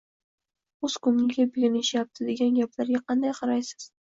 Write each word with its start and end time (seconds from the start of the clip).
o‘z 0.87 0.95
ko‘ngliga 1.07 1.45
bekinishyapti, 1.57 2.27
degan 2.31 2.59
gaplarga 2.63 3.05
qanday 3.07 3.39
qaraysiz? 3.43 3.89